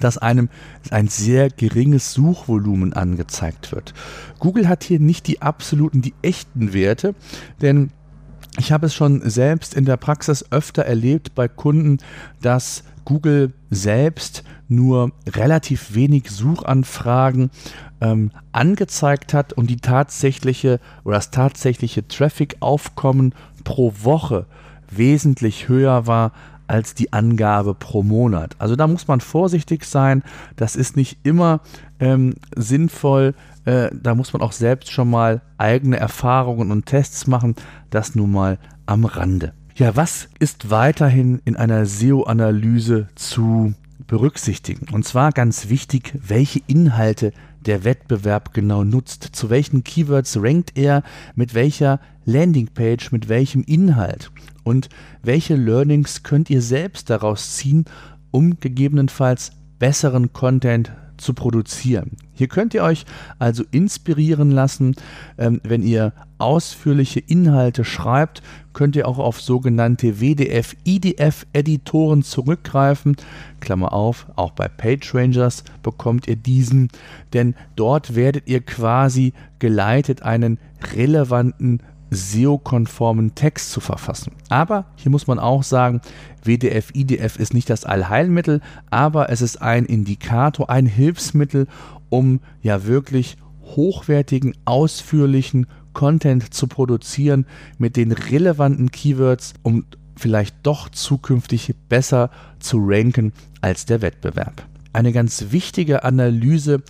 dass 0.00 0.18
einem 0.18 0.48
ein 0.90 1.06
sehr 1.06 1.50
geringes 1.50 2.14
Suchvolumen 2.14 2.94
angezeigt 2.94 3.70
wird. 3.70 3.94
Google 4.40 4.68
hat 4.68 4.82
hier 4.82 4.98
nicht 4.98 5.28
die 5.28 5.42
absoluten, 5.42 6.02
die 6.02 6.14
echten 6.22 6.72
Werte, 6.72 7.14
denn 7.60 7.90
ich 8.58 8.72
habe 8.72 8.86
es 8.86 8.94
schon 8.94 9.28
selbst 9.28 9.74
in 9.74 9.84
der 9.84 9.96
Praxis 9.96 10.44
öfter 10.50 10.84
erlebt 10.84 11.34
bei 11.34 11.48
Kunden, 11.48 11.98
dass 12.40 12.84
Google 13.04 13.52
selbst 13.70 14.44
nur 14.68 15.12
relativ 15.26 15.94
wenig 15.94 16.30
Suchanfragen 16.30 17.50
ähm, 18.00 18.30
angezeigt 18.52 19.34
hat 19.34 19.52
und 19.52 19.68
die 19.68 19.76
tatsächliche 19.76 20.80
oder 21.04 21.16
das 21.16 21.30
tatsächliche 21.30 22.06
Traffic-Aufkommen 22.06 23.34
pro 23.64 23.92
Woche 24.02 24.46
wesentlich 24.90 25.68
höher 25.68 26.06
war 26.06 26.32
als 26.66 26.94
die 26.94 27.12
Angabe 27.12 27.74
pro 27.74 28.02
Monat. 28.02 28.56
Also 28.58 28.74
da 28.74 28.86
muss 28.86 29.06
man 29.06 29.20
vorsichtig 29.20 29.84
sein. 29.84 30.22
Das 30.56 30.76
ist 30.76 30.96
nicht 30.96 31.18
immer 31.22 31.60
ähm, 32.00 32.34
sinnvoll, 32.56 33.34
äh, 33.64 33.90
da 33.92 34.14
muss 34.14 34.32
man 34.32 34.42
auch 34.42 34.52
selbst 34.52 34.90
schon 34.90 35.10
mal 35.10 35.42
eigene 35.58 35.96
Erfahrungen 35.96 36.70
und 36.70 36.86
Tests 36.86 37.26
machen. 37.26 37.54
Das 37.90 38.14
nun 38.14 38.32
mal 38.32 38.58
am 38.86 39.04
Rande. 39.04 39.52
Ja, 39.76 39.96
was 39.96 40.28
ist 40.38 40.70
weiterhin 40.70 41.40
in 41.44 41.56
einer 41.56 41.86
SEO-Analyse 41.86 43.08
zu 43.16 43.74
berücksichtigen? 44.06 44.86
Und 44.92 45.04
zwar 45.04 45.32
ganz 45.32 45.68
wichtig, 45.68 46.14
welche 46.14 46.60
Inhalte 46.66 47.32
der 47.66 47.84
Wettbewerb 47.84 48.54
genau 48.54 48.84
nutzt. 48.84 49.30
Zu 49.32 49.50
welchen 49.50 49.82
Keywords 49.82 50.38
rankt 50.40 50.76
er, 50.76 51.02
mit 51.34 51.54
welcher 51.54 51.98
Landingpage, 52.24 53.10
mit 53.10 53.28
welchem 53.28 53.62
Inhalt 53.64 54.30
und 54.62 54.88
welche 55.22 55.56
Learnings 55.56 56.22
könnt 56.22 56.50
ihr 56.50 56.62
selbst 56.62 57.10
daraus 57.10 57.56
ziehen, 57.56 57.84
um 58.30 58.60
gegebenenfalls 58.60 59.52
besseren 59.78 60.32
Content 60.32 60.92
zu 61.16 61.34
produzieren. 61.34 62.12
Hier 62.32 62.48
könnt 62.48 62.74
ihr 62.74 62.82
euch 62.82 63.04
also 63.38 63.64
inspirieren 63.70 64.50
lassen. 64.50 64.96
Ähm, 65.38 65.60
wenn 65.62 65.82
ihr 65.82 66.12
ausführliche 66.38 67.20
Inhalte 67.20 67.84
schreibt, 67.84 68.42
könnt 68.72 68.96
ihr 68.96 69.06
auch 69.06 69.18
auf 69.18 69.40
sogenannte 69.40 70.20
WDF, 70.20 70.74
IDF-Editoren 70.84 72.22
zurückgreifen. 72.22 73.16
Klammer 73.60 73.92
auf, 73.92 74.26
auch 74.36 74.50
bei 74.50 74.68
PageRangers 74.68 75.64
bekommt 75.82 76.26
ihr 76.26 76.36
diesen, 76.36 76.88
denn 77.32 77.54
dort 77.76 78.14
werdet 78.14 78.48
ihr 78.48 78.60
quasi 78.60 79.32
geleitet, 79.58 80.22
einen 80.22 80.58
relevanten 80.94 81.80
SEO-konformen 82.14 83.34
Text 83.34 83.72
zu 83.72 83.80
verfassen. 83.80 84.32
Aber 84.48 84.86
hier 84.96 85.10
muss 85.10 85.26
man 85.26 85.38
auch 85.38 85.62
sagen, 85.62 86.00
WDF, 86.42 86.90
IDF 86.94 87.38
ist 87.38 87.54
nicht 87.54 87.70
das 87.70 87.84
Allheilmittel, 87.84 88.60
aber 88.90 89.30
es 89.30 89.40
ist 89.42 89.60
ein 89.60 89.84
Indikator, 89.84 90.70
ein 90.70 90.86
Hilfsmittel, 90.86 91.66
um 92.08 92.40
ja 92.62 92.84
wirklich 92.84 93.36
hochwertigen, 93.76 94.54
ausführlichen 94.64 95.66
Content 95.92 96.52
zu 96.52 96.66
produzieren 96.66 97.46
mit 97.78 97.96
den 97.96 98.12
relevanten 98.12 98.90
Keywords, 98.90 99.54
um 99.62 99.84
vielleicht 100.16 100.56
doch 100.62 100.88
zukünftig 100.88 101.74
besser 101.88 102.30
zu 102.58 102.78
ranken 102.80 103.32
als 103.60 103.86
der 103.86 104.02
Wettbewerb. 104.02 104.66
Eine 104.92 105.12
ganz 105.12 105.46
wichtige 105.50 106.04
Analyse 106.04 106.82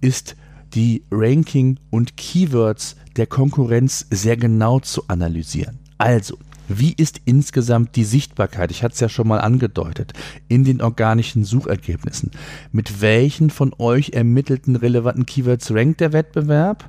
ist 0.00 0.36
die 0.74 1.04
Ranking 1.10 1.78
und 1.90 2.16
Keywords 2.16 2.96
der 3.16 3.26
Konkurrenz 3.26 4.06
sehr 4.10 4.36
genau 4.36 4.80
zu 4.80 5.04
analysieren. 5.08 5.78
Also, 5.98 6.38
wie 6.68 6.94
ist 6.96 7.20
insgesamt 7.24 7.96
die 7.96 8.04
Sichtbarkeit? 8.04 8.70
Ich 8.70 8.82
hatte 8.82 8.94
es 8.94 9.00
ja 9.00 9.08
schon 9.08 9.28
mal 9.28 9.40
angedeutet. 9.40 10.12
In 10.48 10.64
den 10.64 10.80
organischen 10.80 11.44
Suchergebnissen. 11.44 12.30
Mit 12.70 13.00
welchen 13.00 13.50
von 13.50 13.74
euch 13.78 14.10
ermittelten 14.10 14.76
relevanten 14.76 15.26
Keywords 15.26 15.72
rankt 15.72 16.00
der 16.00 16.12
Wettbewerb? 16.12 16.88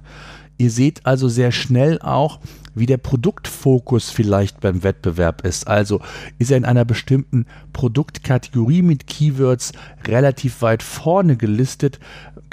Ihr 0.57 0.69
seht 0.69 1.05
also 1.05 1.27
sehr 1.27 1.51
schnell 1.51 1.99
auch, 2.01 2.39
wie 2.75 2.85
der 2.85 2.97
Produktfokus 2.97 4.09
vielleicht 4.09 4.59
beim 4.61 4.83
Wettbewerb 4.83 5.45
ist. 5.45 5.67
Also 5.67 6.01
ist 6.37 6.51
er 6.51 6.57
in 6.57 6.65
einer 6.65 6.85
bestimmten 6.85 7.45
Produktkategorie 7.71 8.81
mit 8.81 9.07
Keywords 9.07 9.73
relativ 10.07 10.61
weit 10.61 10.83
vorne 10.83 11.37
gelistet, 11.37 11.99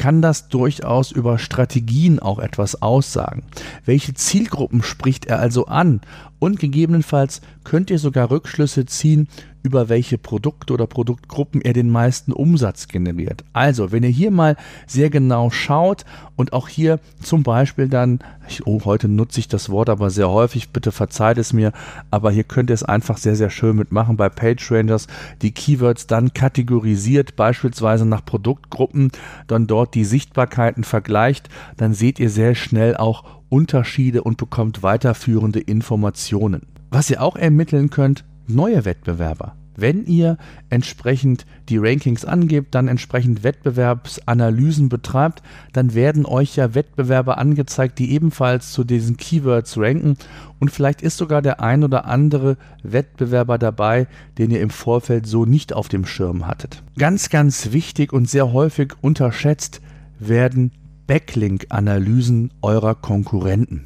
kann 0.00 0.22
das 0.22 0.48
durchaus 0.48 1.12
über 1.12 1.38
Strategien 1.38 2.20
auch 2.20 2.38
etwas 2.38 2.80
aussagen. 2.80 3.42
Welche 3.84 4.14
Zielgruppen 4.14 4.82
spricht 4.82 5.26
er 5.26 5.40
also 5.40 5.66
an? 5.66 6.00
Und 6.40 6.58
gegebenenfalls 6.58 7.42
könnt 7.62 7.90
ihr 7.90 7.98
sogar 7.98 8.30
Rückschlüsse 8.30 8.86
ziehen 8.86 9.28
über 9.62 9.90
welche 9.90 10.16
Produkte 10.16 10.72
oder 10.72 10.86
Produktgruppen 10.86 11.60
er 11.60 11.74
den 11.74 11.90
meisten 11.90 12.32
Umsatz 12.32 12.88
generiert. 12.88 13.44
Also, 13.52 13.92
wenn 13.92 14.02
ihr 14.02 14.08
hier 14.08 14.30
mal 14.30 14.56
sehr 14.86 15.10
genau 15.10 15.50
schaut 15.50 16.06
und 16.36 16.54
auch 16.54 16.66
hier 16.66 16.98
zum 17.22 17.42
Beispiel 17.42 17.88
dann, 17.88 18.20
oh, 18.64 18.80
heute 18.86 19.06
nutze 19.06 19.38
ich 19.38 19.48
das 19.48 19.68
Wort 19.68 19.90
aber 19.90 20.08
sehr 20.08 20.30
häufig, 20.30 20.70
bitte 20.70 20.92
verzeiht 20.92 21.36
es 21.36 21.52
mir, 21.52 21.72
aber 22.10 22.30
hier 22.30 22.44
könnt 22.44 22.70
ihr 22.70 22.74
es 22.74 22.82
einfach 22.82 23.18
sehr, 23.18 23.36
sehr 23.36 23.50
schön 23.50 23.76
mitmachen 23.76 24.16
bei 24.16 24.30
PageRangers, 24.30 25.08
die 25.42 25.52
Keywords 25.52 26.06
dann 26.06 26.32
kategorisiert, 26.32 27.36
beispielsweise 27.36 28.06
nach 28.06 28.24
Produktgruppen, 28.24 29.12
dann 29.46 29.66
dort 29.66 29.94
die 29.94 30.04
Sichtbarkeiten 30.04 30.84
vergleicht, 30.84 31.50
dann 31.76 31.92
seht 31.92 32.18
ihr 32.18 32.30
sehr 32.30 32.54
schnell 32.54 32.96
auch 32.96 33.39
Unterschiede 33.50 34.22
und 34.22 34.38
bekommt 34.38 34.82
weiterführende 34.82 35.60
Informationen. 35.60 36.62
Was 36.90 37.10
ihr 37.10 37.22
auch 37.22 37.36
ermitteln 37.36 37.90
könnt, 37.90 38.24
neue 38.46 38.84
Wettbewerber. 38.84 39.56
Wenn 39.76 40.04
ihr 40.04 40.36
entsprechend 40.68 41.46
die 41.68 41.78
Rankings 41.78 42.24
angebt, 42.24 42.74
dann 42.74 42.88
entsprechend 42.88 43.44
Wettbewerbsanalysen 43.44 44.88
betreibt, 44.88 45.42
dann 45.72 45.94
werden 45.94 46.26
euch 46.26 46.56
ja 46.56 46.74
Wettbewerber 46.74 47.38
angezeigt, 47.38 47.98
die 47.98 48.12
ebenfalls 48.12 48.72
zu 48.72 48.84
diesen 48.84 49.16
Keywords 49.16 49.78
ranken. 49.78 50.16
Und 50.58 50.70
vielleicht 50.70 51.00
ist 51.00 51.16
sogar 51.16 51.40
der 51.40 51.60
ein 51.60 51.82
oder 51.82 52.04
andere 52.04 52.56
Wettbewerber 52.82 53.56
dabei, 53.56 54.06
den 54.36 54.50
ihr 54.50 54.60
im 54.60 54.70
Vorfeld 54.70 55.26
so 55.26 55.46
nicht 55.46 55.72
auf 55.72 55.88
dem 55.88 56.04
Schirm 56.04 56.46
hattet. 56.46 56.82
Ganz, 56.98 57.30
ganz 57.30 57.72
wichtig 57.72 58.12
und 58.12 58.28
sehr 58.28 58.52
häufig 58.52 58.92
unterschätzt 59.00 59.80
werden 60.18 60.72
Backlink-Analysen 61.10 62.52
eurer 62.62 62.94
Konkurrenten. 62.94 63.82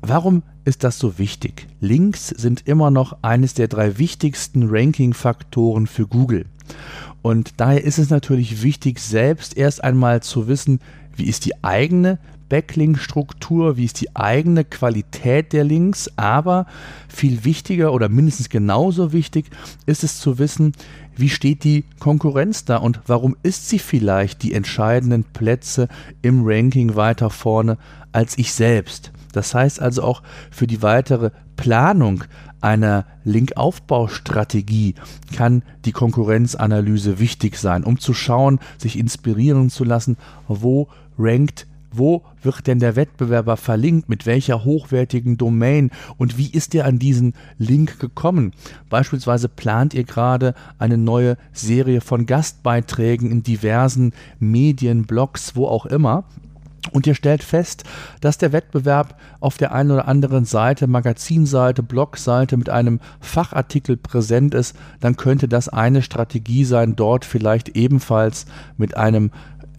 Warum 0.00 0.44
ist 0.64 0.84
das 0.84 0.96
so 0.96 1.18
wichtig? 1.18 1.66
Links 1.80 2.28
sind 2.28 2.68
immer 2.68 2.92
noch 2.92 3.16
eines 3.22 3.54
der 3.54 3.66
drei 3.66 3.98
wichtigsten 3.98 4.68
Ranking-Faktoren 4.70 5.88
für 5.88 6.06
Google. 6.06 6.44
Und 7.20 7.54
daher 7.56 7.82
ist 7.82 7.98
es 7.98 8.10
natürlich 8.10 8.62
wichtig, 8.62 9.00
selbst 9.00 9.56
erst 9.56 9.82
einmal 9.82 10.22
zu 10.22 10.46
wissen, 10.46 10.78
wie 11.16 11.24
ist 11.24 11.46
die 11.46 11.64
eigene 11.64 12.20
Backlink-Struktur, 12.52 13.78
wie 13.78 13.86
ist 13.86 14.02
die 14.02 14.14
eigene 14.14 14.64
Qualität 14.64 15.54
der 15.54 15.64
Links, 15.64 16.10
aber 16.16 16.66
viel 17.08 17.46
wichtiger 17.46 17.94
oder 17.94 18.10
mindestens 18.10 18.50
genauso 18.50 19.14
wichtig 19.14 19.46
ist 19.86 20.04
es 20.04 20.20
zu 20.20 20.38
wissen, 20.38 20.74
wie 21.16 21.30
steht 21.30 21.64
die 21.64 21.84
Konkurrenz 21.98 22.66
da 22.66 22.76
und 22.76 23.00
warum 23.06 23.38
ist 23.42 23.70
sie 23.70 23.78
vielleicht 23.78 24.42
die 24.42 24.52
entscheidenden 24.52 25.24
Plätze 25.24 25.88
im 26.20 26.42
Ranking 26.44 26.94
weiter 26.94 27.30
vorne 27.30 27.78
als 28.12 28.36
ich 28.36 28.52
selbst. 28.52 29.12
Das 29.32 29.54
heißt 29.54 29.80
also 29.80 30.02
auch 30.02 30.22
für 30.50 30.66
die 30.66 30.82
weitere 30.82 31.30
Planung 31.56 32.24
einer 32.60 33.06
Linkaufbaustrategie 33.24 34.96
kann 35.34 35.62
die 35.86 35.92
Konkurrenzanalyse 35.92 37.18
wichtig 37.18 37.56
sein, 37.56 37.82
um 37.82 37.98
zu 37.98 38.12
schauen, 38.12 38.60
sich 38.76 38.98
inspirieren 38.98 39.70
zu 39.70 39.84
lassen, 39.84 40.18
wo 40.48 40.88
rankt 41.18 41.66
wo 41.92 42.22
wird 42.42 42.66
denn 42.66 42.78
der 42.78 42.96
Wettbewerber 42.96 43.56
verlinkt, 43.56 44.08
mit 44.08 44.26
welcher 44.26 44.64
hochwertigen 44.64 45.36
Domain 45.36 45.90
und 46.16 46.38
wie 46.38 46.50
ist 46.50 46.74
er 46.74 46.86
an 46.86 46.98
diesen 46.98 47.34
Link 47.58 47.98
gekommen. 47.98 48.52
Beispielsweise 48.90 49.48
plant 49.48 49.94
ihr 49.94 50.04
gerade 50.04 50.54
eine 50.78 50.98
neue 50.98 51.36
Serie 51.52 52.00
von 52.00 52.26
Gastbeiträgen 52.26 53.30
in 53.30 53.42
diversen 53.42 54.12
Medien, 54.38 55.04
Blogs, 55.04 55.54
wo 55.56 55.66
auch 55.66 55.86
immer. 55.86 56.24
Und 56.90 57.06
ihr 57.06 57.14
stellt 57.14 57.44
fest, 57.44 57.84
dass 58.20 58.38
der 58.38 58.52
Wettbewerb 58.52 59.16
auf 59.38 59.56
der 59.56 59.72
einen 59.72 59.92
oder 59.92 60.08
anderen 60.08 60.44
Seite, 60.44 60.88
Magazinseite, 60.88 61.82
Blogseite 61.82 62.56
mit 62.56 62.70
einem 62.70 62.98
Fachartikel 63.20 63.96
präsent 63.96 64.52
ist, 64.52 64.76
dann 64.98 65.16
könnte 65.16 65.46
das 65.46 65.68
eine 65.68 66.02
Strategie 66.02 66.64
sein, 66.64 66.96
dort 66.96 67.24
vielleicht 67.24 67.70
ebenfalls 67.70 68.46
mit 68.76 68.96
einem 68.96 69.30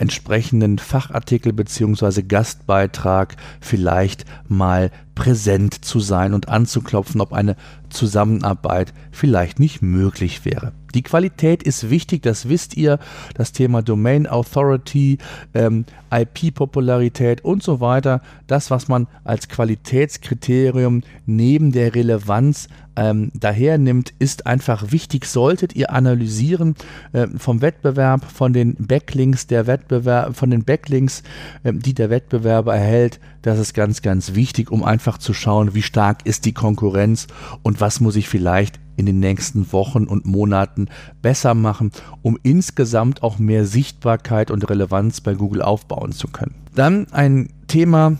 entsprechenden 0.04 0.80
Fachartikel 0.80 1.54
bzw. 1.54 2.24
Gastbeitrag 2.24 3.38
vielleicht 3.62 4.26
mal 4.50 4.92
präsent 5.16 5.86
zu 5.86 6.02
sein 6.02 6.34
und 6.34 6.50
anzuklopfen, 6.50 7.22
ob 7.22 7.32
eine 7.32 7.56
Zusammenarbeit 7.90 8.94
vielleicht 9.12 9.62
nicht 9.62 9.82
möglich 9.82 10.44
wäre. 10.44 10.74
Die 10.94 11.04
Qualität 11.04 11.64
ist 11.64 11.90
wichtig, 11.90 12.22
das 12.24 12.50
wisst 12.50 12.78
ihr. 12.78 13.00
Das 13.36 13.52
Thema 13.52 13.82
Domain 13.82 14.28
Authority, 14.28 15.18
ähm, 15.54 15.86
IP-Popularität 16.12 17.44
und 17.44 17.64
so 17.64 17.80
weiter. 17.80 18.22
Das, 18.48 18.70
was 18.72 18.88
man 18.88 19.08
als 19.24 19.50
Qualitätskriterium 19.50 21.02
neben 21.26 21.72
der 21.72 21.96
Relevanz 21.96 22.68
ähm, 22.96 23.32
daher 23.34 23.80
ist 24.20 24.46
einfach 24.46 24.92
wichtig. 24.92 25.26
Solltet 25.26 25.76
ihr 25.76 25.92
analysieren 25.92 26.76
äh, 27.12 27.28
vom 27.38 27.62
Wettbewerb, 27.62 28.24
von 28.26 28.54
den 28.54 28.76
Backlinks 28.76 29.48
der 29.48 29.68
Wettbewerb, 29.68 30.36
von 30.36 30.52
den 30.52 30.64
Backlinks, 30.64 31.24
äh, 31.64 31.74
die 31.74 31.94
der 31.94 32.10
Wettbewerber 32.10 32.76
erhält, 32.76 33.20
das 33.42 33.60
ist 33.60 33.74
ganz, 33.74 34.02
ganz 34.02 34.36
wichtig, 34.36 34.72
um 34.72 34.84
einfach 34.84 35.18
zu 35.18 35.34
schauen, 35.34 35.74
wie 35.74 35.82
stark 35.82 36.26
ist 36.26 36.46
die 36.46 36.54
Konkurrenz 36.54 37.28
und 37.64 37.82
was 37.82 38.00
muss 38.00 38.16
ich 38.16 38.30
vielleicht 38.30 38.80
in 38.96 39.06
den 39.06 39.20
nächsten 39.20 39.72
Wochen 39.72 40.06
und 40.06 40.26
Monaten 40.26 40.88
besser 41.22 41.54
machen, 41.54 41.92
um 42.22 42.38
insgesamt 42.44 43.24
auch 43.24 43.40
mehr 43.40 43.66
Sichtbarkeit 43.66 44.52
und 44.52 44.70
Relevanz 44.70 45.22
bei 45.22 45.34
Google 45.34 45.62
aufbauen 45.62 46.12
zu 46.12 46.28
können. 46.28 46.56
Dann 46.76 47.08
ein 47.12 47.50
Thema, 47.68 48.18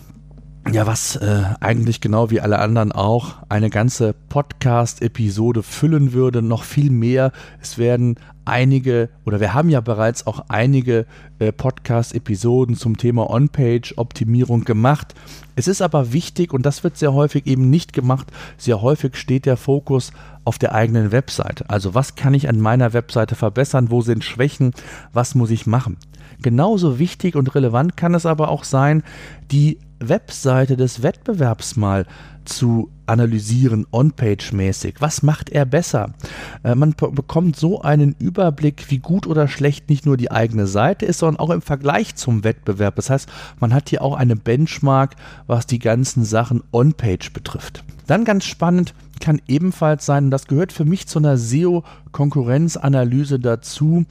ja, 0.72 0.86
was 0.86 1.16
äh, 1.16 1.42
eigentlich 1.60 2.00
genau 2.00 2.30
wie 2.30 2.40
alle 2.40 2.58
anderen 2.58 2.90
auch 2.90 3.36
eine 3.48 3.68
ganze 3.68 4.14
Podcast-Episode 4.28 5.62
füllen 5.62 6.12
würde, 6.12 6.40
noch 6.40 6.64
viel 6.64 6.90
mehr. 6.90 7.32
Es 7.60 7.76
werden 7.76 8.16
einige, 8.46 9.10
oder 9.24 9.40
wir 9.40 9.52
haben 9.52 9.68
ja 9.68 9.80
bereits 9.80 10.26
auch 10.26 10.46
einige 10.48 11.06
äh, 11.38 11.52
Podcast-Episoden 11.52 12.76
zum 12.76 12.96
Thema 12.96 13.28
On-Page-Optimierung 13.28 14.64
gemacht. 14.64 15.14
Es 15.54 15.68
ist 15.68 15.82
aber 15.82 16.12
wichtig, 16.12 16.52
und 16.52 16.64
das 16.64 16.82
wird 16.82 16.96
sehr 16.96 17.12
häufig 17.12 17.46
eben 17.46 17.68
nicht 17.68 17.92
gemacht, 17.92 18.32
sehr 18.56 18.80
häufig 18.80 19.16
steht 19.16 19.46
der 19.46 19.56
Fokus 19.56 20.12
auf 20.44 20.58
der 20.58 20.74
eigenen 20.74 21.12
Webseite. 21.12 21.68
Also 21.68 21.94
was 21.94 22.16
kann 22.16 22.34
ich 22.34 22.48
an 22.48 22.58
meiner 22.58 22.92
Webseite 22.92 23.34
verbessern, 23.34 23.90
wo 23.90 24.00
sind 24.00 24.24
Schwächen, 24.24 24.72
was 25.12 25.34
muss 25.34 25.50
ich 25.50 25.66
machen. 25.66 25.98
Genauso 26.42 26.98
wichtig 26.98 27.36
und 27.36 27.54
relevant 27.54 27.96
kann 27.96 28.14
es 28.14 28.26
aber 28.26 28.48
auch 28.48 28.64
sein, 28.64 29.02
die 29.50 29.78
Webseite 30.08 30.76
des 30.76 31.02
Wettbewerbs 31.02 31.76
mal 31.76 32.06
zu 32.44 32.90
analysieren, 33.06 33.86
on-page-mäßig. 33.90 34.96
Was 35.00 35.22
macht 35.22 35.50
er 35.50 35.64
besser? 35.64 36.14
Äh, 36.62 36.74
man 36.74 36.94
bekommt 36.94 37.56
so 37.56 37.82
einen 37.82 38.14
Überblick, 38.18 38.90
wie 38.90 38.98
gut 38.98 39.26
oder 39.26 39.48
schlecht 39.48 39.88
nicht 39.88 40.06
nur 40.06 40.16
die 40.16 40.30
eigene 40.30 40.66
Seite 40.66 41.06
ist, 41.06 41.18
sondern 41.18 41.40
auch 41.40 41.50
im 41.50 41.62
Vergleich 41.62 42.14
zum 42.14 42.44
Wettbewerb. 42.44 42.96
Das 42.96 43.10
heißt, 43.10 43.28
man 43.60 43.74
hat 43.74 43.90
hier 43.90 44.02
auch 44.02 44.14
eine 44.14 44.36
Benchmark, 44.36 45.16
was 45.46 45.66
die 45.66 45.78
ganzen 45.78 46.24
Sachen 46.24 46.62
on-page 46.72 47.32
betrifft. 47.32 47.84
Dann 48.06 48.24
ganz 48.24 48.44
spannend 48.44 48.94
kann 49.20 49.40
ebenfalls 49.48 50.06
sein, 50.06 50.26
und 50.26 50.30
das 50.30 50.46
gehört 50.46 50.72
für 50.72 50.84
mich 50.84 51.06
zu 51.06 51.18
einer 51.18 51.36
SEO-Konkurrenzanalyse 51.36 53.38
dazu, 53.38 54.04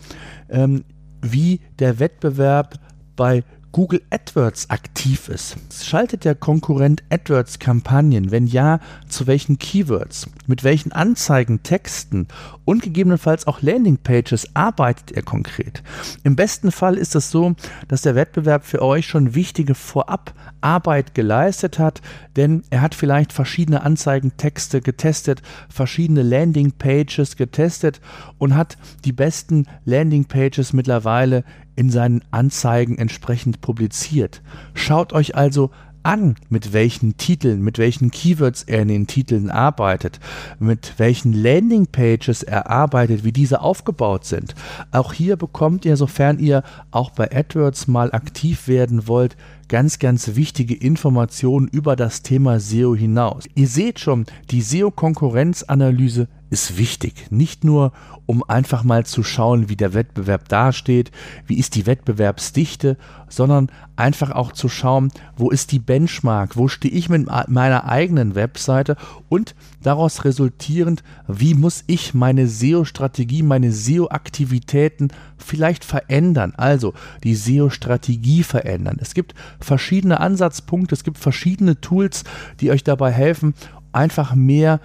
ähm, 0.49 0.83
wie 1.21 1.61
der 1.79 1.99
Wettbewerb 1.99 2.79
bei 3.15 3.43
Google 3.73 4.03
AdWords 4.11 4.69
aktiv 4.69 5.29
ist. 5.29 5.57
Schaltet 5.83 6.25
der 6.25 6.35
Konkurrent 6.35 7.01
AdWords 7.09 7.57
Kampagnen? 7.57 8.29
Wenn 8.29 8.45
ja, 8.45 8.79
zu 9.09 9.25
welchen 9.25 9.57
Keywords? 9.57 10.29
Mit 10.45 10.63
welchen 10.63 10.91
Anzeigen, 10.91 11.63
Texten 11.63 12.27
und 12.65 12.83
gegebenenfalls 12.83 13.47
auch 13.47 13.63
Landingpages 13.63 14.55
arbeitet 14.55 15.13
er 15.13 15.23
konkret? 15.23 15.81
Im 16.23 16.35
besten 16.35 16.71
Fall 16.71 16.97
ist 16.97 17.15
es 17.15 17.31
so, 17.31 17.55
dass 17.87 18.03
der 18.03 18.13
Wettbewerb 18.13 18.63
für 18.63 18.83
euch 18.83 19.07
schon 19.07 19.33
wichtige 19.33 19.73
Vorabarbeit 19.73 21.15
geleistet 21.15 21.79
hat, 21.79 22.03
denn 22.35 22.61
er 22.69 22.81
hat 22.81 22.93
vielleicht 22.93 23.33
verschiedene 23.33 23.81
Anzeigentexte 23.81 24.81
getestet, 24.81 25.41
verschiedene 25.67 26.21
Landingpages 26.21 27.37
getestet 27.37 28.01
und 28.37 28.55
hat 28.55 28.77
die 29.03 29.13
besten 29.13 29.65
Landingpages 29.83 30.73
mittlerweile 30.73 31.43
in 31.75 31.89
seinen 31.89 32.23
Anzeigen 32.31 32.97
entsprechend 32.97 33.61
publiziert. 33.61 34.41
Schaut 34.73 35.13
euch 35.13 35.35
also 35.35 35.71
an, 36.03 36.35
mit 36.49 36.73
welchen 36.73 37.17
Titeln, 37.17 37.61
mit 37.61 37.77
welchen 37.77 38.11
Keywords 38.11 38.63
er 38.63 38.81
in 38.81 38.89
den 38.89 39.07
Titeln 39.07 39.49
arbeitet, 39.49 40.19
mit 40.59 40.93
welchen 40.97 41.33
Landingpages 41.33 42.43
er 42.43 42.69
arbeitet, 42.69 43.23
wie 43.23 43.31
diese 43.31 43.61
aufgebaut 43.61 44.25
sind. 44.25 44.53
Auch 44.91 45.13
hier 45.13 45.37
bekommt 45.37 45.85
ihr, 45.85 45.97
sofern 45.97 46.39
ihr 46.39 46.63
auch 46.91 47.11
bei 47.11 47.31
AdWords 47.31 47.87
mal 47.87 48.11
aktiv 48.11 48.67
werden 48.67 49.07
wollt, 49.07 49.37
ganz, 49.69 49.97
ganz 49.97 50.35
wichtige 50.35 50.75
Informationen 50.75 51.67
über 51.67 51.95
das 51.95 52.21
Thema 52.21 52.59
SEO 52.59 52.95
hinaus. 52.95 53.45
Ihr 53.55 53.67
seht 53.67 53.99
schon, 53.99 54.25
die 54.51 54.61
SEO-Konkurrenzanalyse 54.61 56.27
ist 56.53 56.77
wichtig. 56.77 57.31
Nicht 57.31 57.63
nur, 57.63 57.91
um 58.27 58.43
einfach 58.47 58.83
mal 58.83 59.05
zu 59.05 59.23
schauen, 59.23 59.67
wie 59.69 59.75
der 59.75 59.93
Wettbewerb 59.93 60.47
dasteht, 60.47 61.11
wie 61.47 61.57
ist 61.57 61.75
die 61.75 61.87
Wettbewerbsdichte, 61.87 62.95
sondern 63.27 63.71
einfach 63.95 64.31
auch 64.31 64.51
zu 64.51 64.69
schauen, 64.69 65.11
wo 65.35 65.49
ist 65.49 65.71
die 65.71 65.79
Benchmark, 65.79 66.55
wo 66.55 66.67
stehe 66.67 66.93
ich 66.93 67.09
mit 67.09 67.27
meiner 67.47 67.85
eigenen 67.85 68.35
Webseite 68.35 68.95
und 69.29 69.55
daraus 69.81 70.23
resultierend, 70.25 71.03
wie 71.27 71.55
muss 71.55 71.83
ich 71.87 72.13
meine 72.13 72.47
SEO-Strategie, 72.47 73.41
meine 73.41 73.71
SEO-Aktivitäten 73.71 75.09
vielleicht 75.37 75.83
verändern, 75.83 76.53
also 76.55 76.93
die 77.23 77.35
SEO-Strategie 77.35 78.43
verändern. 78.43 78.97
Es 79.01 79.15
gibt 79.15 79.33
verschiedene 79.59 80.19
Ansatzpunkte, 80.19 80.93
es 80.93 81.03
gibt 81.03 81.17
verschiedene 81.17 81.81
Tools, 81.81 82.23
die 82.61 82.69
euch 82.69 82.83
dabei 82.83 83.11
helfen, 83.11 83.55
einfach 83.91 84.35
mehr 84.35 84.79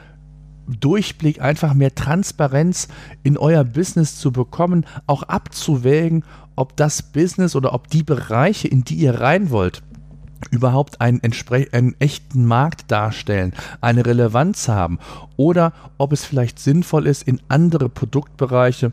Durchblick, 0.69 1.41
einfach 1.41 1.75
mehr 1.75 1.95
Transparenz 1.95 2.89
in 3.23 3.37
euer 3.37 3.65
Business 3.65 4.17
zu 4.17 4.33
bekommen, 4.33 4.87
auch 5.07 5.23
abzuwägen, 5.23 6.25
ob 6.57 6.77
das 6.77 7.03
Business 7.03 7.57
oder 7.57 7.73
ob 7.73 7.89
die 7.89 8.03
Bereiche, 8.03 8.69
in 8.69 8.85
die 8.85 8.97
ihr 8.97 9.21
rein 9.21 9.51
wollt, 9.51 9.83
überhaupt 10.51 11.01
einen, 11.01 11.21
einen, 11.73 11.97
echten 11.99 12.45
Markt 12.45 12.91
darstellen, 12.91 13.55
eine 13.81 14.07
Relevanz 14.07 14.69
haben 14.69 14.99
oder 15.37 15.73
ob 15.99 16.13
es 16.13 16.25
vielleicht 16.25 16.59
sinnvoll 16.59 17.07
ist, 17.07 17.23
in 17.23 17.41
andere 17.49 17.89
Produktbereiche 17.89 18.93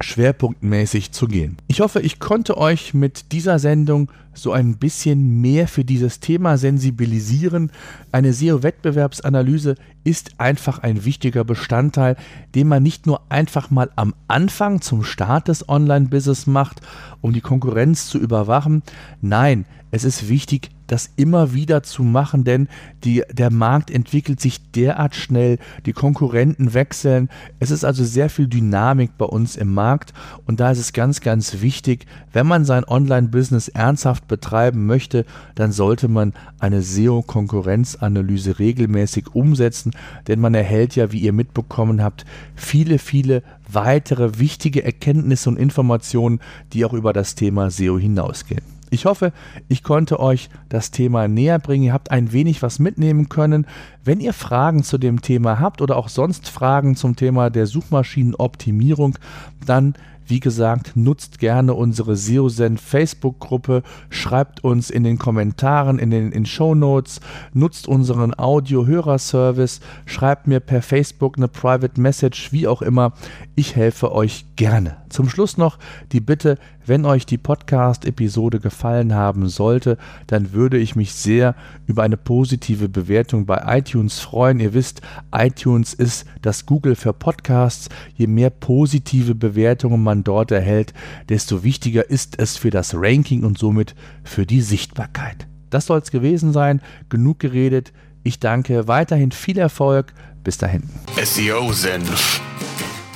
schwerpunktmäßig 0.00 1.12
zu 1.12 1.26
gehen. 1.26 1.56
Ich 1.66 1.80
hoffe, 1.80 2.00
ich 2.00 2.18
konnte 2.18 2.56
euch 2.56 2.94
mit 2.94 3.32
dieser 3.32 3.58
Sendung 3.58 4.10
so 4.34 4.52
ein 4.52 4.76
bisschen 4.76 5.40
mehr 5.40 5.66
für 5.68 5.84
dieses 5.84 6.20
Thema 6.20 6.56
sensibilisieren. 6.58 7.72
Eine 8.12 8.32
SEO-Wettbewerbsanalyse 8.32 9.74
ist 10.04 10.38
einfach 10.38 10.78
ein 10.78 11.04
wichtiger 11.04 11.44
Bestandteil, 11.44 12.16
den 12.54 12.68
man 12.68 12.82
nicht 12.82 13.06
nur 13.06 13.20
einfach 13.30 13.70
mal 13.70 13.90
am 13.96 14.14
Anfang 14.28 14.80
zum 14.80 15.04
Start 15.04 15.48
des 15.48 15.68
Online-Business 15.68 16.46
macht, 16.46 16.80
um 17.20 17.32
die 17.32 17.40
Konkurrenz 17.40 18.06
zu 18.06 18.18
überwachen. 18.18 18.82
Nein, 19.20 19.64
es 19.90 20.04
ist 20.04 20.28
wichtig, 20.28 20.70
das 20.88 21.10
immer 21.16 21.54
wieder 21.54 21.82
zu 21.84 22.02
machen, 22.02 22.42
denn 22.42 22.66
die, 23.04 23.22
der 23.30 23.52
Markt 23.52 23.90
entwickelt 23.90 24.40
sich 24.40 24.70
derart 24.72 25.14
schnell, 25.14 25.58
die 25.86 25.92
Konkurrenten 25.92 26.74
wechseln. 26.74 27.28
Es 27.60 27.70
ist 27.70 27.84
also 27.84 28.04
sehr 28.04 28.28
viel 28.28 28.48
Dynamik 28.48 29.16
bei 29.16 29.26
uns 29.26 29.54
im 29.56 29.72
Markt 29.72 30.12
und 30.46 30.58
da 30.60 30.72
ist 30.72 30.78
es 30.78 30.92
ganz, 30.92 31.20
ganz 31.20 31.60
wichtig, 31.60 32.06
wenn 32.32 32.46
man 32.46 32.64
sein 32.64 32.84
Online-Business 32.84 33.68
ernsthaft 33.68 34.26
betreiben 34.28 34.86
möchte, 34.86 35.24
dann 35.54 35.72
sollte 35.72 36.08
man 36.08 36.32
eine 36.58 36.82
SEO-Konkurrenzanalyse 36.82 38.58
regelmäßig 38.58 39.34
umsetzen, 39.34 39.92
denn 40.26 40.40
man 40.40 40.54
erhält 40.54 40.96
ja, 40.96 41.12
wie 41.12 41.20
ihr 41.20 41.32
mitbekommen 41.32 42.02
habt, 42.02 42.24
viele, 42.54 42.98
viele 42.98 43.42
weitere 43.70 44.38
wichtige 44.38 44.82
Erkenntnisse 44.82 45.50
und 45.50 45.58
Informationen, 45.58 46.40
die 46.72 46.84
auch 46.84 46.94
über 46.94 47.12
das 47.12 47.34
Thema 47.34 47.70
SEO 47.70 47.98
hinausgehen. 47.98 48.77
Ich 48.90 49.04
hoffe, 49.04 49.32
ich 49.68 49.82
konnte 49.82 50.20
euch 50.20 50.48
das 50.68 50.90
Thema 50.90 51.28
näher 51.28 51.58
bringen. 51.58 51.84
Ihr 51.84 51.92
habt 51.92 52.10
ein 52.10 52.32
wenig 52.32 52.62
was 52.62 52.78
mitnehmen 52.78 53.28
können. 53.28 53.66
Wenn 54.04 54.20
ihr 54.20 54.32
Fragen 54.32 54.82
zu 54.82 54.98
dem 54.98 55.22
Thema 55.22 55.60
habt 55.60 55.82
oder 55.82 55.96
auch 55.96 56.08
sonst 56.08 56.48
Fragen 56.48 56.96
zum 56.96 57.16
Thema 57.16 57.50
der 57.50 57.66
Suchmaschinenoptimierung, 57.66 59.18
dann 59.64 59.94
wie 60.28 60.40
gesagt, 60.40 60.92
nutzt 60.94 61.38
gerne 61.38 61.72
unsere 61.72 62.14
SEOSEN 62.14 62.76
Facebook-Gruppe, 62.76 63.82
schreibt 64.10 64.62
uns 64.62 64.90
in 64.90 65.02
den 65.02 65.18
Kommentaren, 65.18 65.98
in 65.98 66.10
den 66.10 66.32
in 66.32 66.44
Show 66.44 66.74
Notes, 66.74 67.20
nutzt 67.54 67.88
unseren 67.88 68.38
Audio-Hörerservice, 68.38 69.80
schreibt 70.04 70.46
mir 70.46 70.60
per 70.60 70.82
Facebook 70.82 71.38
eine 71.38 71.48
Private 71.48 71.98
Message, 72.00 72.52
wie 72.52 72.68
auch 72.68 72.82
immer. 72.82 73.14
Ich 73.54 73.74
helfe 73.74 74.12
euch 74.12 74.44
gerne. 74.56 74.98
Zum 75.08 75.30
Schluss 75.30 75.56
noch 75.56 75.78
die 76.12 76.20
Bitte, 76.20 76.58
wenn 76.88 77.04
euch 77.04 77.26
die 77.26 77.38
Podcast-Episode 77.38 78.60
gefallen 78.60 79.14
haben 79.14 79.48
sollte, 79.48 79.98
dann 80.26 80.52
würde 80.52 80.78
ich 80.78 80.96
mich 80.96 81.12
sehr 81.12 81.54
über 81.86 82.02
eine 82.02 82.16
positive 82.16 82.88
Bewertung 82.88 83.46
bei 83.46 83.78
iTunes 83.78 84.20
freuen. 84.20 84.60
Ihr 84.60 84.74
wisst, 84.74 85.02
iTunes 85.32 85.94
ist 85.94 86.26
das 86.42 86.66
Google 86.66 86.96
für 86.96 87.12
Podcasts. 87.12 87.88
Je 88.14 88.26
mehr 88.26 88.50
positive 88.50 89.34
Bewertungen 89.34 90.02
man 90.02 90.24
dort 90.24 90.50
erhält, 90.50 90.94
desto 91.28 91.62
wichtiger 91.62 92.08
ist 92.08 92.38
es 92.38 92.56
für 92.56 92.70
das 92.70 92.94
Ranking 92.94 93.44
und 93.44 93.58
somit 93.58 93.94
für 94.24 94.46
die 94.46 94.62
Sichtbarkeit. 94.62 95.46
Das 95.70 95.86
soll 95.86 95.98
es 95.98 96.10
gewesen 96.10 96.52
sein. 96.52 96.80
Genug 97.08 97.38
geredet. 97.38 97.92
Ich 98.22 98.40
danke. 98.40 98.88
Weiterhin 98.88 99.32
viel 99.32 99.58
Erfolg. 99.58 100.12
Bis 100.44 100.58
dahin. 100.58 100.82
SEO 101.22 101.72
Senf. 101.72 102.40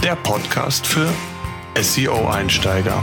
Der 0.03 0.17
Podcast 0.17 0.87
für 0.87 1.09
SEO-Einsteiger. 1.81 3.03